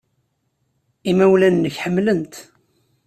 Imawlan-nnek 1.09 1.75
ḥemmlen-t. 1.83 2.33